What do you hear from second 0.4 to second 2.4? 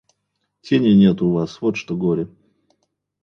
Тени нет у вас, вот что горе.